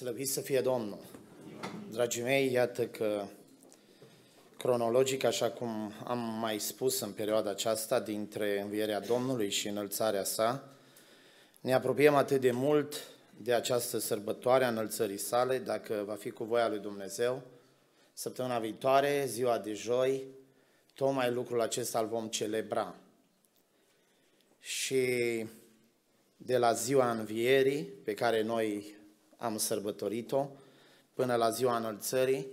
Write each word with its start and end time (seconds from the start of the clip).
Slăvit 0.00 0.28
să 0.28 0.40
fie 0.40 0.60
Domnul! 0.60 0.98
Dragii 1.90 2.22
mei, 2.22 2.52
iată 2.52 2.86
că 2.86 3.24
cronologic, 4.58 5.24
așa 5.24 5.50
cum 5.50 5.92
am 6.04 6.18
mai 6.18 6.58
spus 6.58 7.00
în 7.00 7.12
perioada 7.12 7.50
aceasta, 7.50 8.00
dintre 8.00 8.60
învierea 8.60 9.00
Domnului 9.00 9.50
și 9.50 9.68
înălțarea 9.68 10.24
sa, 10.24 10.68
ne 11.60 11.72
apropiem 11.72 12.14
atât 12.14 12.40
de 12.40 12.50
mult 12.50 12.94
de 13.36 13.52
această 13.52 13.98
sărbătoare 13.98 14.64
a 14.64 14.68
înălțării 14.68 15.18
sale, 15.18 15.58
dacă 15.58 16.02
va 16.06 16.14
fi 16.14 16.30
cu 16.30 16.44
voia 16.44 16.68
lui 16.68 16.78
Dumnezeu. 16.78 17.42
Săptămâna 18.12 18.58
viitoare, 18.58 19.24
ziua 19.26 19.58
de 19.58 19.72
joi, 19.72 20.24
tocmai 20.94 21.32
lucrul 21.32 21.60
acesta 21.60 21.98
îl 21.98 22.06
vom 22.06 22.28
celebra. 22.28 22.94
Și 24.60 25.04
de 26.36 26.58
la 26.58 26.72
ziua 26.72 27.10
învierii, 27.10 27.82
pe 27.82 28.14
care 28.14 28.42
noi 28.42 28.98
am 29.40 29.56
sărbătorit-o, 29.56 30.48
până 31.14 31.34
la 31.34 31.50
ziua 31.50 31.76
înălțării, 31.76 32.46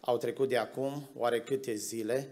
au 0.00 0.18
trecut 0.18 0.48
de 0.48 0.56
acum 0.56 1.08
oare 1.16 1.42
câte 1.42 1.74
zile, 1.74 2.30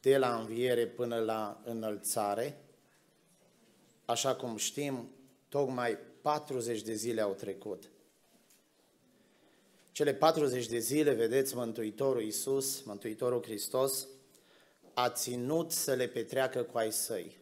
de 0.00 0.18
la 0.18 0.38
înviere 0.38 0.86
până 0.86 1.18
la 1.18 1.60
înălțare. 1.64 2.60
Așa 4.04 4.34
cum 4.34 4.56
știm, 4.56 5.10
tocmai 5.48 5.98
40 6.20 6.82
de 6.82 6.94
zile 6.94 7.20
au 7.20 7.32
trecut. 7.32 7.90
Cele 9.92 10.14
40 10.14 10.66
de 10.66 10.78
zile, 10.78 11.12
vedeți, 11.12 11.56
Mântuitorul 11.56 12.22
Iisus, 12.22 12.82
Mântuitorul 12.82 13.42
Hristos, 13.42 14.06
a 14.94 15.10
ținut 15.10 15.72
să 15.72 15.94
le 15.94 16.06
petreacă 16.06 16.62
cu 16.62 16.78
ai 16.78 16.92
săi. 16.92 17.38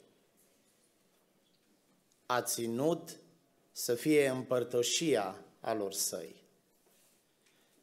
A 2.27 2.43
ținut 2.43 3.19
să 3.79 3.95
fie 3.95 4.29
împărtășia 4.29 5.45
alor 5.61 5.93
săi. 5.93 6.45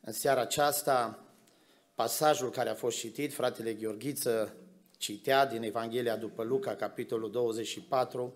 În 0.01 0.13
seara 0.13 0.41
aceasta, 0.41 1.23
pasajul 1.93 2.49
care 2.49 2.69
a 2.69 2.75
fost 2.75 2.97
citit, 2.97 3.33
fratele 3.33 3.73
Gheorghiță 3.73 4.55
citea 4.97 5.45
din 5.45 5.63
Evanghelia 5.63 6.15
după 6.15 6.43
Luca, 6.43 6.75
capitolul 6.75 7.31
24, 7.31 8.33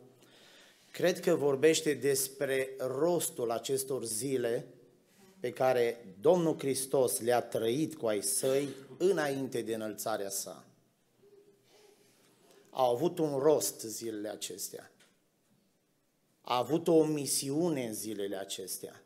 cred 0.91 1.19
că 1.19 1.35
vorbește 1.35 1.93
despre 1.93 2.69
rostul 2.77 3.51
acestor 3.51 4.05
zile 4.05 4.67
pe 5.39 5.51
care 5.51 6.15
Domnul 6.21 6.59
Hristos 6.59 7.19
le-a 7.19 7.41
trăit 7.41 7.95
cu 7.95 8.07
ai 8.07 8.21
săi 8.21 8.67
înainte 8.97 9.61
de 9.61 9.73
înălțarea 9.73 10.29
sa. 10.29 10.65
Au 12.69 12.93
avut 12.93 13.17
un 13.17 13.37
rost 13.37 13.81
zilele 13.81 14.29
acestea 14.29 14.91
a 16.41 16.57
avut 16.57 16.87
o 16.87 17.03
misiune 17.03 17.87
în 17.87 17.93
zilele 17.93 18.35
acestea. 18.35 19.03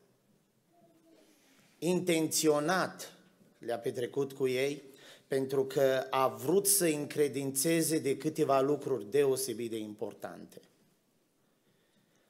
Intenționat 1.78 3.18
le-a 3.58 3.80
petrecut 3.80 4.34
cu 4.34 4.48
ei 4.48 4.84
pentru 5.28 5.66
că 5.66 6.08
a 6.10 6.28
vrut 6.28 6.68
să 6.68 6.86
încredințeze 6.86 8.00
de 8.00 8.18
câteva 8.18 8.62
lucruri 8.62 9.10
deosebit 9.10 9.70
de 9.70 9.78
importante. 9.78 10.62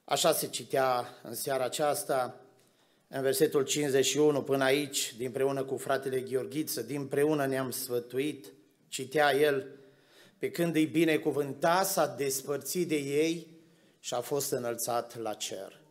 Așa 0.04 0.34
se 0.34 0.48
citea 0.48 1.08
în 1.23 1.36
seara 1.36 1.64
aceasta, 1.64 2.42
în 3.08 3.22
versetul 3.22 3.64
51 3.64 4.44
până 4.44 4.64
aici, 4.64 5.16
dinpreună 5.17 5.64
cu 5.64 5.78
fratele 5.78 6.20
Gheorghiță, 6.22 6.82
dinpreună 6.82 7.45
ne-am 7.45 7.72
sfătuit, 7.72 8.54
citea 8.88 9.36
el, 9.36 9.67
pe 10.38 10.52
când 10.52 10.76
îi 10.76 10.86
binecuvânta, 10.86 11.84
s-a 11.84 12.08
despărțit 12.08 12.88
de 12.88 12.98
ei 12.98 13.48
și 14.04 14.14
a 14.14 14.22
fost 14.22 14.52
înălțat 14.52 15.18
la 15.18 15.34
cer. 15.34 15.82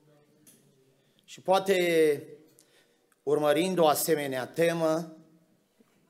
Și 1.24 1.40
poate, 1.40 2.22
urmărind 3.22 3.78
o 3.78 3.86
asemenea 3.86 4.46
temă, 4.46 5.16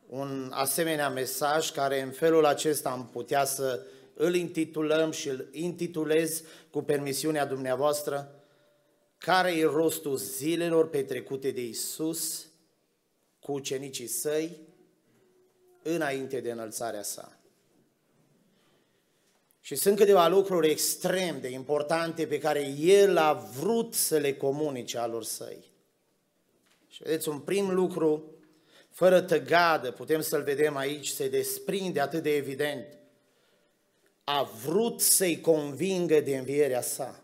un 0.07 0.51
asemenea 0.55 1.09
mesaj 1.09 1.71
care 1.71 2.01
în 2.01 2.11
felul 2.11 2.45
acesta 2.45 2.91
am 2.91 3.09
putea 3.09 3.45
să 3.45 3.87
îl 4.15 4.35
intitulăm 4.35 5.11
și 5.11 5.29
îl 5.29 5.49
intitulez 5.53 6.43
cu 6.71 6.83
permisiunea 6.83 7.47
dumneavoastră, 7.47 8.45
care 9.19 9.53
e 9.53 9.65
rostul 9.65 10.17
zilelor 10.17 10.89
petrecute 10.89 11.51
de 11.51 11.65
Isus 11.65 12.47
cu 13.41 13.53
ucenicii 13.53 14.07
săi 14.07 14.61
înainte 15.83 16.41
de 16.41 16.51
înălțarea 16.51 17.03
sa. 17.03 17.42
Și 19.65 19.75
sunt 19.75 19.97
câteva 19.97 20.29
lucruri 20.29 20.71
extrem 20.71 21.41
de 21.41 21.49
importante 21.49 22.27
pe 22.27 22.39
care 22.39 22.69
el 22.79 23.17
a 23.17 23.33
vrut 23.33 23.95
să 23.95 24.17
le 24.17 24.35
comunice 24.35 24.99
alor 24.99 25.25
săi. 25.25 25.71
Și 26.89 27.03
vedeți, 27.03 27.29
un 27.29 27.39
prim 27.39 27.75
lucru, 27.75 28.25
fără 28.91 29.21
tăgadă, 29.21 29.91
putem 29.91 30.21
să-l 30.21 30.43
vedem 30.43 30.77
aici, 30.77 31.09
se 31.09 31.29
desprinde 31.29 32.01
atât 32.01 32.23
de 32.23 32.35
evident. 32.35 32.87
A 34.25 34.43
vrut 34.43 35.01
să-i 35.01 35.41
convingă 35.41 36.21
de 36.21 36.37
învierea 36.37 36.83
sa. 36.83 37.23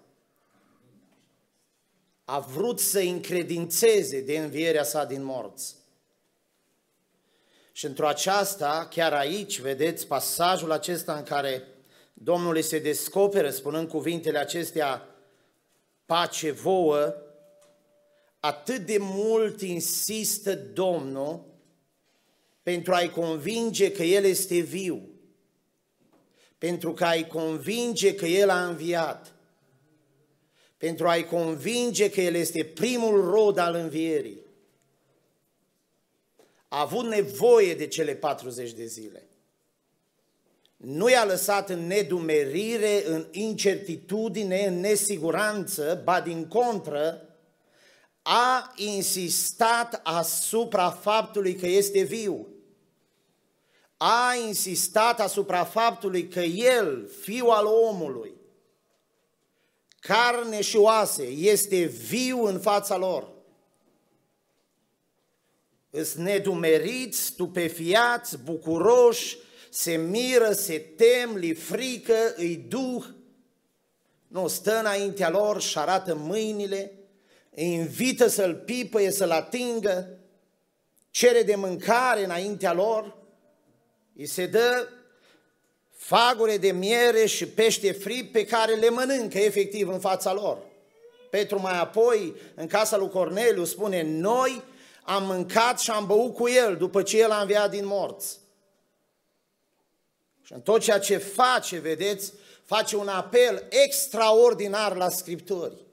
A 2.25 2.38
vrut 2.38 2.81
să-i 2.81 3.10
încredințeze 3.10 4.20
de 4.20 4.38
învierea 4.38 4.82
sa 4.82 5.05
din 5.05 5.25
morți. 5.25 5.76
Și 7.72 7.84
într-o 7.84 8.06
aceasta, 8.06 8.87
chiar 8.91 9.12
aici, 9.12 9.60
vedeți 9.60 10.06
pasajul 10.06 10.72
acesta 10.72 11.15
în 11.15 11.22
care 11.22 11.69
Domnul 12.22 12.54
îi 12.54 12.62
se 12.62 12.78
descoperă 12.78 13.50
spunând 13.50 13.88
cuvintele 13.88 14.38
acestea, 14.38 15.08
pace 16.06 16.50
vouă, 16.50 17.14
atât 18.40 18.86
de 18.86 18.96
mult 19.00 19.60
insistă 19.60 20.54
Domnul 20.54 21.44
pentru 22.62 22.92
a-i 22.92 23.10
convinge 23.10 23.92
că 23.92 24.02
El 24.02 24.24
este 24.24 24.58
viu, 24.58 25.08
pentru 26.58 26.92
că 26.92 27.04
a-i 27.04 27.26
convinge 27.26 28.14
că 28.14 28.26
El 28.26 28.50
a 28.50 28.66
înviat, 28.66 29.34
pentru 30.76 31.08
a-i 31.08 31.24
convinge 31.24 32.10
că 32.10 32.20
El 32.20 32.34
este 32.34 32.64
primul 32.64 33.30
rod 33.30 33.58
al 33.58 33.74
învierii. 33.74 34.46
A 36.68 36.80
avut 36.80 37.04
nevoie 37.04 37.74
de 37.74 37.86
cele 37.86 38.14
40 38.14 38.72
de 38.72 38.86
zile 38.86 39.27
nu 40.78 41.08
i-a 41.08 41.24
lăsat 41.24 41.68
în 41.68 41.86
nedumerire, 41.86 43.06
în 43.06 43.26
incertitudine, 43.30 44.66
în 44.66 44.80
nesiguranță, 44.80 46.00
ba 46.04 46.20
din 46.20 46.46
contră, 46.46 47.22
a 48.22 48.72
insistat 48.76 50.00
asupra 50.04 50.90
faptului 50.90 51.54
că 51.54 51.66
este 51.66 52.02
viu. 52.02 52.46
A 53.96 54.34
insistat 54.46 55.20
asupra 55.20 55.64
faptului 55.64 56.28
că 56.28 56.40
el, 56.40 57.08
fiul 57.20 57.50
al 57.50 57.66
omului, 57.66 58.34
carne 60.00 60.60
și 60.60 60.76
oase, 60.76 61.22
este 61.26 61.84
viu 61.84 62.44
în 62.44 62.58
fața 62.58 62.96
lor. 62.96 63.28
Îs 65.90 66.14
nedumeriți, 66.14 67.24
stupefiați, 67.24 68.38
bucuroși, 68.38 69.38
se 69.78 69.96
miră, 69.96 70.52
se 70.52 70.78
tem, 70.78 71.36
li 71.36 71.54
frică, 71.54 72.34
îi 72.36 72.56
duh, 72.56 73.04
nu, 74.28 74.48
stă 74.48 74.78
înaintea 74.78 75.30
lor 75.30 75.60
și 75.60 75.78
arată 75.78 76.14
mâinile, 76.14 76.92
îi 77.50 77.72
invită 77.72 78.26
să-l 78.26 78.54
pipăie, 78.54 79.10
să-l 79.10 79.30
atingă, 79.30 80.18
cere 81.10 81.42
de 81.42 81.54
mâncare 81.54 82.24
înaintea 82.24 82.72
lor, 82.72 83.16
îi 84.16 84.26
se 84.26 84.46
dă 84.46 84.88
fagure 85.90 86.56
de 86.56 86.72
miere 86.72 87.26
și 87.26 87.46
pește 87.46 87.92
fript 87.92 88.32
pe 88.32 88.44
care 88.44 88.74
le 88.74 88.88
mănâncă 88.88 89.38
efectiv 89.38 89.88
în 89.88 89.98
fața 89.98 90.32
lor. 90.32 90.58
Petru 91.31 91.60
mai 91.60 91.81
apoi, 91.81 92.34
în 92.54 92.66
casa 92.66 92.96
lui 92.96 93.08
Corneliu, 93.08 93.64
spune, 93.64 94.02
noi 94.02 94.62
am 95.02 95.24
mâncat 95.24 95.81
și 95.81 95.90
am 95.90 96.06
băut 96.06 96.34
cu 96.34 96.48
el 96.48 96.76
după 96.76 97.02
ce 97.02 97.19
el 97.19 97.31
a 97.31 97.40
înviat 97.40 97.70
din 97.70 97.86
morți. 97.86 98.46
Și 100.48 100.54
în 100.54 100.60
tot 100.60 100.80
ceea 100.80 100.98
ce 100.98 101.16
face, 101.16 101.78
vedeți, 101.78 102.32
face 102.64 102.96
un 102.96 103.08
apel 103.08 103.66
extraordinar 103.68 104.96
la 104.96 105.08
Scripturi. 105.08 105.84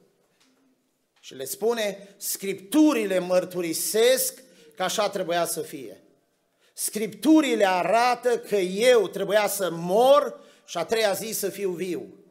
Și 1.20 1.34
le 1.34 1.46
spune, 1.46 2.16
Scripturile 2.18 3.20
mărturisesc 3.20 4.44
că 4.76 4.84
așa 4.84 5.10
trebuia 5.10 5.46
să 5.46 5.62
fie. 5.62 6.04
Scripturile 6.74 7.68
arată 7.68 8.38
că 8.40 8.56
eu 8.56 9.08
trebuia 9.08 9.48
să 9.48 9.70
mor 9.72 10.40
și 10.66 10.78
a 10.78 10.86
treia 10.86 11.14
zi 11.14 11.32
să 11.32 11.50
fiu 11.50 11.72
viu. 11.72 12.26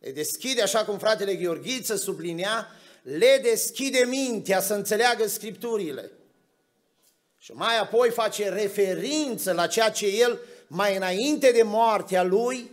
Le 0.00 0.10
deschide, 0.10 0.62
așa 0.62 0.84
cum 0.84 0.98
fratele 0.98 1.34
Gheorghiță 1.34 1.96
sublinea, 1.96 2.66
le 3.02 3.40
deschide 3.42 4.04
mintea 4.08 4.60
să 4.60 4.74
înțeleagă 4.74 5.26
Scripturile. 5.26 6.10
Și 7.38 7.52
mai 7.52 7.78
apoi 7.78 8.10
face 8.10 8.48
referință 8.48 9.52
la 9.52 9.66
ceea 9.66 9.90
ce 9.90 10.06
el 10.06 10.40
mai 10.68 10.96
înainte 10.96 11.50
de 11.50 11.62
moartea 11.62 12.22
lui, 12.22 12.70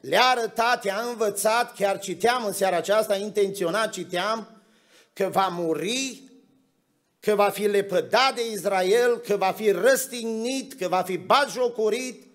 le-a 0.00 0.24
arătat, 0.24 0.84
i-a 0.84 1.04
învățat, 1.08 1.74
chiar 1.74 1.98
citeam 1.98 2.44
în 2.44 2.52
seara 2.52 2.76
aceasta, 2.76 3.16
intenționat 3.16 3.92
citeam, 3.92 4.62
că 5.12 5.28
va 5.32 5.46
muri, 5.46 6.22
că 7.20 7.34
va 7.34 7.48
fi 7.48 7.66
lepădat 7.66 8.34
de 8.34 8.50
Israel, 8.50 9.18
că 9.18 9.36
va 9.36 9.52
fi 9.52 9.70
răstignit, 9.70 10.74
că 10.74 10.88
va 10.88 11.02
fi 11.02 11.16
batjocorit 11.16 12.26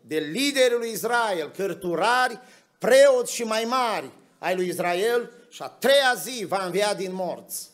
de 0.00 0.18
liderul 0.18 0.78
lui 0.78 0.90
Israel, 0.90 1.50
cărturari, 1.50 2.40
preoți 2.78 3.34
și 3.34 3.42
mai 3.42 3.64
mari 3.64 4.10
ai 4.38 4.54
lui 4.54 4.68
Israel 4.68 5.30
și 5.50 5.62
a 5.62 5.66
treia 5.66 6.14
zi 6.16 6.44
va 6.44 6.64
învia 6.64 6.94
din 6.94 7.14
morți. 7.14 7.68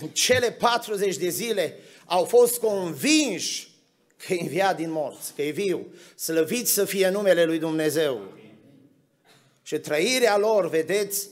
În 0.00 0.08
cele 0.08 0.52
40 0.52 1.16
de 1.16 1.28
zile 1.28 1.78
au 2.06 2.24
fost 2.24 2.58
convinși 2.58 3.67
că 4.26 4.34
e 4.34 4.40
înviat 4.40 4.76
din 4.76 4.90
morți, 4.90 5.34
că 5.34 5.42
e 5.42 5.50
viu. 5.50 5.86
Slăvit 6.14 6.68
să 6.68 6.84
fie 6.84 7.08
numele 7.08 7.44
lui 7.44 7.58
Dumnezeu. 7.58 8.20
Și 9.62 9.78
trăirea 9.78 10.36
lor, 10.36 10.68
vedeți, 10.68 11.28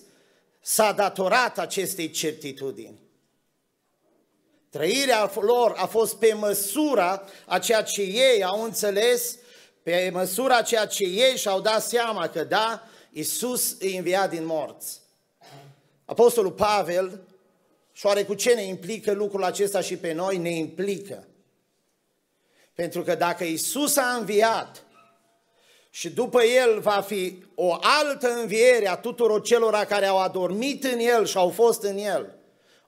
s-a 0.60 0.92
datorat 0.92 1.58
acestei 1.58 2.10
certitudini. 2.10 2.98
Trăirea 4.70 5.32
lor 5.34 5.72
a 5.76 5.86
fost 5.86 6.16
pe 6.16 6.32
măsura 6.32 7.22
a 7.46 7.58
ceea 7.58 7.82
ce 7.82 8.02
ei 8.02 8.44
au 8.44 8.62
înțeles, 8.62 9.38
pe 9.82 10.10
măsura 10.12 10.62
ceea 10.62 10.86
ce 10.86 11.04
ei 11.04 11.36
și-au 11.36 11.60
dat 11.60 11.82
seama 11.82 12.28
că 12.28 12.44
da, 12.44 12.88
Iisus 13.12 13.76
îi 13.80 13.96
înviat 13.96 14.30
din 14.30 14.44
morți. 14.44 15.00
Apostolul 16.04 16.52
Pavel, 16.52 17.20
și 17.92 18.06
oare 18.06 18.24
cu 18.24 18.34
ce 18.34 18.54
ne 18.54 18.62
implică 18.62 19.12
lucrul 19.12 19.44
acesta 19.44 19.80
și 19.80 19.96
pe 19.96 20.12
noi? 20.12 20.36
Ne 20.38 20.50
implică. 20.50 21.26
Pentru 22.76 23.02
că 23.02 23.14
dacă 23.14 23.44
Iisus 23.44 23.96
a 23.96 24.16
înviat 24.18 24.84
și 25.90 26.10
după 26.10 26.42
El 26.42 26.80
va 26.80 27.04
fi 27.06 27.44
o 27.54 27.78
altă 27.80 28.34
înviere 28.40 28.88
a 28.88 28.96
tuturor 28.96 29.42
celor 29.42 29.84
care 29.88 30.06
au 30.06 30.18
adormit 30.18 30.84
în 30.84 30.98
El 30.98 31.26
și 31.26 31.36
au 31.36 31.48
fost 31.48 31.82
în 31.82 31.96
El, 31.96 32.34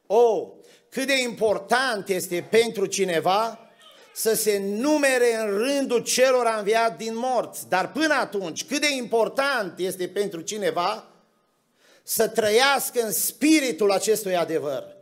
o, 0.06 0.48
cât 0.88 1.06
de 1.06 1.20
important 1.20 2.08
este 2.08 2.46
pentru 2.50 2.86
cineva 2.86 3.58
să 4.14 4.34
se 4.34 4.58
numere 4.58 5.36
în 5.36 5.46
rândul 5.46 6.02
celor 6.02 6.54
înviat 6.58 6.96
din 6.96 7.16
morți. 7.16 7.68
Dar 7.68 7.92
până 7.92 8.14
atunci, 8.14 8.64
cât 8.64 8.80
de 8.80 8.94
important 8.96 9.78
este 9.78 10.08
pentru 10.08 10.40
cineva 10.40 11.06
să 12.02 12.28
trăiască 12.28 13.00
în 13.00 13.12
spiritul 13.12 13.92
acestui 13.92 14.36
adevăr. 14.36 14.97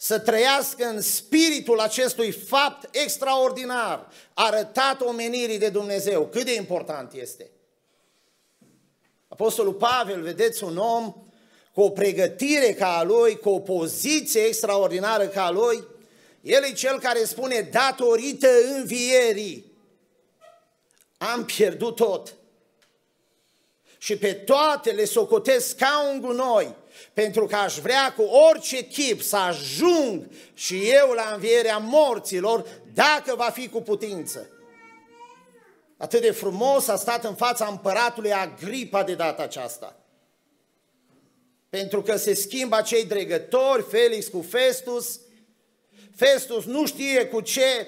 Să 0.00 0.18
trăiască 0.18 0.84
în 0.84 1.00
spiritul 1.00 1.80
acestui 1.80 2.30
fapt 2.30 2.96
extraordinar, 2.96 4.08
arătat 4.34 5.00
omenirii 5.00 5.58
de 5.58 5.68
Dumnezeu. 5.68 6.26
Cât 6.26 6.44
de 6.44 6.54
important 6.54 7.12
este. 7.12 7.50
Apostolul 9.28 9.74
Pavel, 9.74 10.22
vedeți, 10.22 10.64
un 10.64 10.76
om 10.76 11.14
cu 11.72 11.80
o 11.80 11.90
pregătire 11.90 12.72
ca 12.72 12.96
a 12.96 13.02
lui, 13.02 13.38
cu 13.38 13.48
o 13.48 13.60
poziție 13.60 14.40
extraordinară 14.40 15.26
ca 15.26 15.44
a 15.44 15.50
lui, 15.50 15.84
el 16.40 16.62
e 16.62 16.72
cel 16.72 17.00
care 17.00 17.24
spune, 17.24 17.60
datorită 17.60 18.48
învierii, 18.76 19.72
am 21.18 21.44
pierdut 21.44 21.94
tot. 21.94 22.34
Și 23.98 24.16
pe 24.16 24.32
toate 24.32 24.90
le 24.90 25.04
socotesc 25.04 25.76
ca 25.76 26.10
un 26.12 26.20
gunoi, 26.20 26.74
pentru 27.12 27.46
că 27.46 27.56
aș 27.56 27.78
vrea 27.78 28.12
cu 28.12 28.22
orice 28.22 28.84
chip 28.84 29.22
să 29.22 29.36
ajung 29.36 30.26
și 30.54 30.90
eu 30.90 31.10
la 31.10 31.30
învierea 31.34 31.78
morților, 31.78 32.66
dacă 32.94 33.34
va 33.34 33.50
fi 33.50 33.68
cu 33.68 33.82
putință. 33.82 34.50
Atât 35.96 36.20
de 36.20 36.30
frumos 36.30 36.88
a 36.88 36.96
stat 36.96 37.24
în 37.24 37.34
fața 37.34 37.66
împăratului 37.66 38.32
Agripa 38.32 39.02
de 39.02 39.14
data 39.14 39.42
aceasta. 39.42 39.96
Pentru 41.68 42.02
că 42.02 42.16
se 42.16 42.34
schimbă 42.34 42.80
cei 42.84 43.04
dregători, 43.04 43.82
Felix 43.82 44.26
cu 44.26 44.42
Festus, 44.48 45.20
Festus 46.16 46.64
nu 46.64 46.86
știe 46.86 47.26
cu 47.26 47.40
ce 47.40 47.86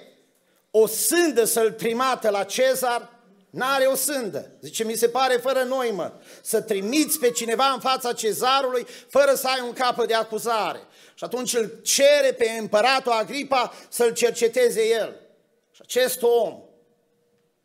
o 0.70 0.86
sândă 0.86 1.44
să-l 1.44 1.72
trimată 1.72 2.30
la 2.30 2.44
Cezar, 2.44 3.19
n-are 3.50 3.84
o 3.84 3.94
sândă. 3.94 4.50
Zice, 4.60 4.84
mi 4.84 4.94
se 4.94 5.08
pare 5.08 5.36
fără 5.36 5.62
noi, 5.62 5.90
mă, 5.90 6.12
să 6.42 6.60
trimiți 6.60 7.18
pe 7.18 7.30
cineva 7.30 7.66
în 7.66 7.80
fața 7.80 8.12
cezarului 8.12 8.86
fără 9.08 9.34
să 9.34 9.48
ai 9.48 9.60
un 9.60 9.72
capă 9.72 10.06
de 10.06 10.14
acuzare. 10.14 10.80
Și 11.14 11.24
atunci 11.24 11.54
îl 11.54 11.80
cere 11.82 12.32
pe 12.38 12.50
împăratul 12.58 13.12
Agripa 13.12 13.74
să-l 13.88 14.12
cerceteze 14.12 14.88
el. 14.88 15.20
Și 15.70 15.80
acest 15.82 16.22
om 16.22 16.62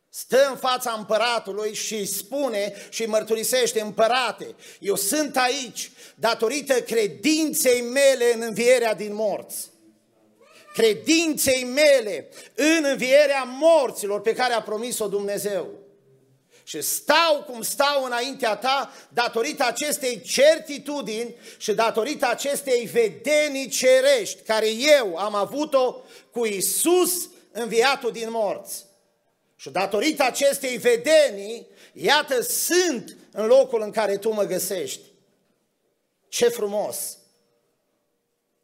stă 0.08 0.48
în 0.50 0.56
fața 0.56 0.94
împăratului 0.98 1.74
și 1.74 1.94
îi 1.94 2.06
spune 2.06 2.74
și 2.88 3.02
îi 3.02 3.08
mărturisește, 3.08 3.80
împărate, 3.80 4.54
eu 4.80 4.94
sunt 4.94 5.36
aici 5.36 5.90
datorită 6.14 6.80
credinței 6.80 7.80
mele 7.80 8.34
în 8.34 8.42
învierea 8.42 8.94
din 8.94 9.14
morți 9.14 9.74
credinței 10.76 11.64
mele 11.64 12.28
în 12.54 12.84
învierea 12.90 13.42
morților 13.42 14.20
pe 14.20 14.34
care 14.34 14.52
a 14.52 14.62
promis-o 14.62 15.08
Dumnezeu. 15.08 15.68
Și 16.64 16.80
stau 16.80 17.44
cum 17.50 17.62
stau 17.62 18.04
înaintea 18.04 18.56
ta 18.56 18.92
datorită 19.08 19.64
acestei 19.64 20.20
certitudini 20.20 21.34
și 21.58 21.72
datorită 21.72 22.28
acestei 22.28 22.84
vedenii 22.92 23.68
cerești 23.68 24.42
care 24.42 24.66
eu 24.70 25.16
am 25.16 25.34
avut-o 25.34 25.96
cu 26.30 26.46
Isus 26.46 27.28
înviatul 27.52 28.12
din 28.12 28.28
morți. 28.30 28.84
Și 29.56 29.70
datorită 29.70 30.22
acestei 30.22 30.76
vedenii, 30.76 31.66
iată, 31.92 32.42
sunt 32.42 33.16
în 33.32 33.46
locul 33.46 33.82
în 33.82 33.90
care 33.90 34.16
tu 34.16 34.32
mă 34.32 34.42
găsești. 34.44 35.02
Ce 36.28 36.48
frumos! 36.48 37.18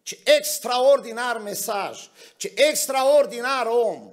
Ce 0.02 0.18
extraordinar 0.24 1.38
mesaj, 1.38 2.10
ce 2.36 2.52
extraordinar 2.54 3.66
om. 3.66 4.12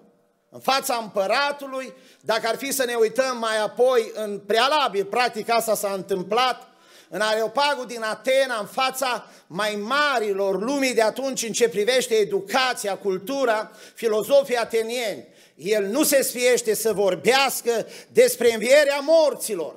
În 0.49 0.59
fața 0.59 0.95
împăratului, 0.95 1.93
dacă 2.21 2.47
ar 2.47 2.57
fi 2.57 2.71
să 2.71 2.85
ne 2.85 2.95
uităm 2.95 3.37
mai 3.37 3.57
apoi 3.57 4.11
în 4.13 4.39
prealabil, 4.39 5.05
practic 5.05 5.49
asta 5.49 5.75
s-a 5.75 5.91
întâmplat, 5.93 6.67
în 7.09 7.21
Areopagul 7.21 7.85
din 7.85 8.01
Atena, 8.01 8.59
în 8.59 8.65
fața 8.65 9.27
mai 9.47 9.75
marilor 9.75 10.61
lumii 10.61 10.93
de 10.93 11.01
atunci 11.01 11.43
în 11.43 11.51
ce 11.51 11.69
privește 11.69 12.15
educația, 12.15 12.97
cultura, 12.97 13.71
filozofii 13.93 14.55
atenieni. 14.55 15.27
El 15.55 15.85
nu 15.85 16.03
se 16.03 16.21
sfiește 16.21 16.73
să 16.73 16.93
vorbească 16.93 17.87
despre 18.11 18.53
învierea 18.53 18.99
morților. 18.99 19.75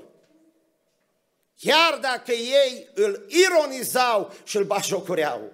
Chiar 1.58 1.98
dacă 2.00 2.32
ei 2.32 2.88
îl 2.94 3.26
ironizau 3.28 4.32
și 4.44 4.56
îl 4.56 4.64
bajocureau. 4.64 5.52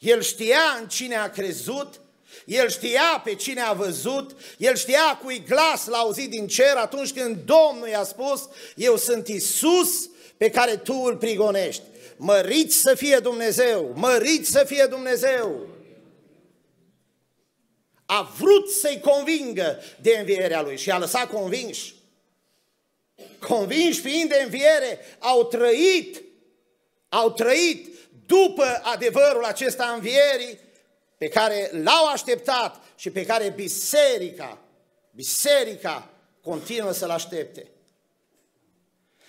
El 0.00 0.22
știa 0.22 0.78
în 0.80 0.88
cine 0.88 1.16
a 1.16 1.30
crezut, 1.30 2.00
el 2.44 2.70
știa 2.70 3.20
pe 3.24 3.34
cine 3.34 3.60
a 3.60 3.72
văzut, 3.72 4.36
el 4.56 4.76
știa 4.76 5.18
cui 5.22 5.44
glas 5.48 5.86
l-a 5.86 5.98
auzit 5.98 6.30
din 6.30 6.46
cer 6.46 6.76
atunci 6.76 7.12
când 7.12 7.36
Domnul 7.44 7.88
i-a 7.88 8.04
spus, 8.04 8.48
eu 8.76 8.96
sunt 8.96 9.28
Isus 9.28 10.10
pe 10.36 10.50
care 10.50 10.76
tu 10.76 10.94
îl 10.94 11.16
prigonești. 11.16 11.82
Măriți 12.16 12.76
să 12.76 12.94
fie 12.94 13.18
Dumnezeu, 13.18 13.92
măriți 13.96 14.50
să 14.50 14.64
fie 14.64 14.86
Dumnezeu. 14.90 15.68
A 18.06 18.32
vrut 18.38 18.70
să-i 18.70 19.00
convingă 19.00 19.82
de 20.00 20.16
învierea 20.18 20.62
lui 20.62 20.78
și 20.78 20.90
a 20.90 20.98
lăsat 20.98 21.30
convinși. 21.30 21.94
Convinși 23.48 24.00
fiind 24.00 24.28
de 24.28 24.40
înviere, 24.42 24.98
au 25.18 25.44
trăit, 25.44 26.22
au 27.08 27.32
trăit 27.32 27.88
după 28.30 28.80
adevărul 28.82 29.44
acesta 29.44 29.92
învierii 29.94 30.58
pe 31.18 31.28
care 31.28 31.70
l-au 31.72 32.06
așteptat 32.06 32.82
și 32.96 33.10
pe 33.10 33.26
care 33.26 33.52
biserica, 33.56 34.58
biserica 35.10 36.08
continuă 36.42 36.92
să-l 36.92 37.10
aștepte. 37.10 37.66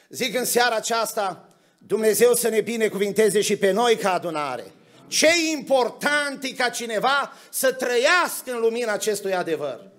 Zic 0.10 0.36
în 0.36 0.46
seara 0.46 0.76
aceasta, 0.76 1.50
Dumnezeu 1.78 2.34
să 2.34 2.50
ne 2.50 2.62
binecuvinteze 2.62 3.42
și 3.42 3.56
pe 3.56 3.72
noi 3.72 3.96
ca 3.96 4.14
adunare. 4.14 4.72
Ce 5.08 5.28
important 5.52 6.44
e 6.44 6.52
ca 6.52 6.70
cineva 6.70 7.34
să 7.50 7.72
trăiască 7.72 8.52
în 8.52 8.60
lumina 8.60 8.94
acestui 8.94 9.34
adevăr. 9.34 9.90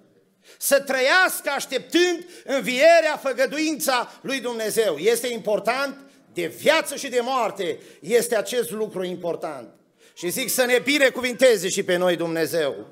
Să 0.59 0.80
trăiască 0.80 1.50
așteptând 1.50 2.25
învierea, 2.44 3.16
făgăduința 3.23 4.12
lui 4.23 4.40
Dumnezeu. 4.40 4.97
Este 4.97 5.26
important 5.26 5.97
de 6.33 6.47
viață 6.47 6.97
și 6.97 7.09
de 7.09 7.21
moarte, 7.21 7.79
este 8.01 8.37
acest 8.37 8.71
lucru 8.71 9.05
important. 9.05 9.75
Și 10.15 10.29
zic 10.29 10.51
să 10.51 10.65
ne 10.65 10.79
binecuvinteze 10.79 11.69
și 11.69 11.83
pe 11.83 11.97
noi 11.97 12.17
Dumnezeu, 12.17 12.87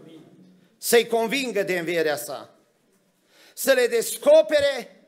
să-i 0.79 1.07
convingă 1.07 1.63
de 1.63 1.79
învierea 1.79 2.17
sa, 2.17 2.59
să 3.55 3.73
le 3.73 3.87
descopere 3.87 5.05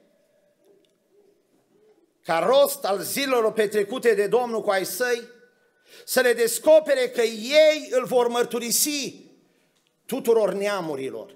ca 2.25 2.39
rost 2.39 2.85
al 2.85 3.01
zilelor 3.01 3.53
petrecute 3.53 4.15
de 4.15 4.27
Domnul 4.27 4.62
cu 4.62 4.71
ai 4.71 4.85
săi, 4.85 5.23
să 6.05 6.21
le 6.21 6.33
descopere 6.33 7.09
că 7.09 7.23
ei 7.23 7.89
îl 7.91 8.05
vor 8.05 8.29
mărturisi 8.29 9.31
tuturor 10.07 10.53
neamurilor. 10.53 11.35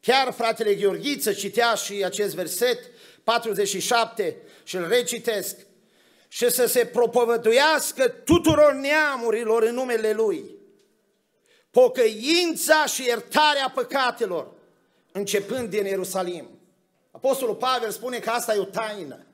Chiar 0.00 0.32
fratele 0.32 0.74
Gheorghiță 0.74 1.32
citea 1.32 1.74
și 1.74 2.04
acest 2.04 2.34
verset 2.34 2.78
47 3.24 4.36
și 4.62 4.76
îl 4.76 4.88
recitesc. 4.88 5.56
și 6.28 6.50
să 6.50 6.66
se 6.66 6.86
propovăduiască 6.86 8.08
tuturor 8.08 8.72
neamurilor 8.72 9.62
în 9.62 9.74
numele 9.74 10.12
Lui. 10.12 10.44
Pocăința 11.70 12.86
și 12.86 13.04
iertarea 13.04 13.72
păcatelor, 13.74 14.52
începând 15.12 15.68
din 15.68 15.84
Ierusalim. 15.84 16.60
Apostolul 17.10 17.54
Pavel 17.54 17.90
spune 17.90 18.18
că 18.18 18.30
asta 18.30 18.54
e 18.54 18.58
o 18.58 18.64
taină. 18.64 19.26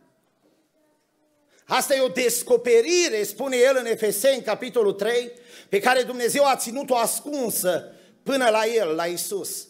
Asta 1.67 1.95
e 1.95 2.01
o 2.01 2.09
descoperire, 2.09 3.23
spune 3.23 3.57
el 3.57 3.77
în 3.79 3.87
Efeseni, 3.87 4.43
capitolul 4.43 4.93
3, 4.93 5.33
pe 5.69 5.81
care 5.81 6.03
Dumnezeu 6.03 6.45
a 6.45 6.57
ținut-o 6.57 6.97
ascunsă 6.97 7.93
până 8.23 8.49
la 8.49 8.67
el, 8.67 8.95
la 8.95 9.05
Isus. 9.05 9.69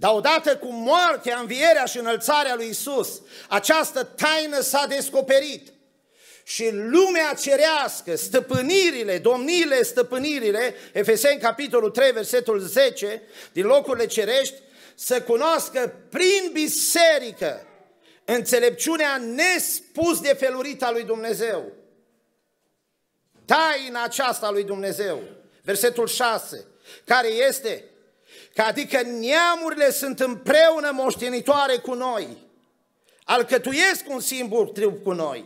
Dar 0.00 0.14
odată 0.14 0.56
cu 0.56 0.72
moartea, 0.72 1.38
învierea 1.38 1.84
și 1.84 1.98
înălțarea 1.98 2.54
lui 2.54 2.68
Isus, 2.68 3.22
această 3.48 4.04
taină 4.04 4.60
s-a 4.60 4.86
descoperit. 4.88 5.72
Și 6.44 6.70
lumea 6.72 7.34
cerească, 7.34 8.16
stăpânirile, 8.16 9.18
domniile, 9.18 9.82
stăpânirile, 9.82 10.74
Efeseni 10.92 11.40
capitolul 11.40 11.90
3, 11.90 12.12
versetul 12.12 12.58
10, 12.58 13.22
din 13.52 13.66
locurile 13.66 14.06
cerești, 14.06 14.54
să 14.94 15.22
cunoască 15.22 15.94
prin 16.10 16.50
biserică 16.52 17.66
înțelepciunea 18.24 19.16
nespus 19.16 20.20
de 20.20 20.36
felurită 20.38 20.84
a 20.84 20.90
lui 20.90 21.04
Dumnezeu. 21.04 21.72
Taina 23.44 24.02
aceasta 24.02 24.50
lui 24.50 24.64
Dumnezeu, 24.64 25.22
versetul 25.62 26.06
6, 26.06 26.64
care 27.04 27.28
este 27.28 27.84
că 28.54 28.62
adică 28.62 29.02
neamurile 29.02 29.90
sunt 29.90 30.20
împreună 30.20 30.90
moștenitoare 30.92 31.76
cu 31.76 31.94
noi, 31.94 32.28
alcătuiesc 33.24 34.08
un 34.08 34.20
singur 34.20 34.68
trup 34.68 35.02
cu 35.02 35.12
noi 35.12 35.44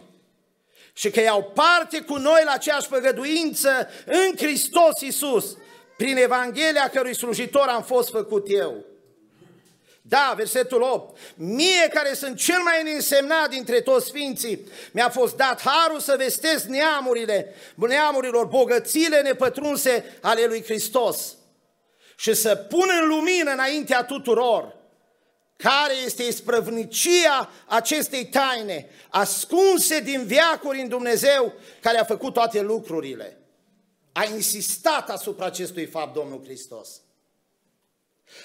și 0.92 1.10
că 1.10 1.20
iau 1.20 1.42
parte 1.42 2.00
cu 2.00 2.16
noi 2.16 2.42
la 2.44 2.52
aceeași 2.52 2.88
făgăduință 2.88 3.88
în 4.06 4.36
Hristos 4.36 5.00
Iisus, 5.00 5.56
prin 5.96 6.16
Evanghelia 6.16 6.88
cărui 6.88 7.14
slujitor 7.14 7.66
am 7.68 7.82
fost 7.82 8.10
făcut 8.10 8.46
eu. 8.48 8.84
Da, 10.02 10.34
versetul 10.36 10.82
8. 10.82 11.18
Mie 11.34 11.88
care 11.92 12.14
sunt 12.14 12.36
cel 12.36 12.62
mai 12.62 12.94
însemnat 12.94 13.48
dintre 13.48 13.80
toți 13.80 14.06
sfinții, 14.06 14.68
mi-a 14.92 15.08
fost 15.08 15.36
dat 15.36 15.60
harul 15.60 16.00
să 16.00 16.14
vestesc 16.18 16.64
neamurile, 16.64 17.54
neamurilor 17.74 18.44
bogățile 18.44 19.20
nepătrunse 19.20 20.18
ale 20.20 20.44
lui 20.44 20.62
Hristos 20.62 21.36
și 22.16 22.34
să 22.34 22.56
pun 22.56 22.88
în 23.00 23.08
lumină 23.08 23.50
înaintea 23.50 24.04
tuturor 24.04 24.82
care 25.56 25.94
este 26.04 26.22
isprăvnicia 26.22 27.50
acestei 27.66 28.26
taine, 28.26 28.88
ascunse 29.08 30.00
din 30.00 30.26
viacuri 30.26 30.80
în 30.80 30.88
Dumnezeu, 30.88 31.52
care 31.80 31.98
a 31.98 32.04
făcut 32.04 32.32
toate 32.32 32.60
lucrurile. 32.60 33.38
A 34.12 34.24
insistat 34.24 35.10
asupra 35.10 35.46
acestui 35.46 35.86
fapt 35.86 36.14
Domnul 36.14 36.42
Hristos. 36.44 36.88